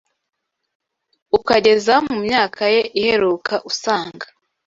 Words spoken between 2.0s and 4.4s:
mu myaka ye iheruka usanga